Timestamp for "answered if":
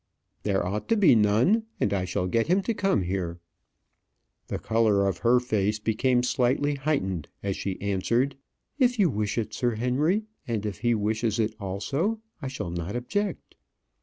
7.79-8.97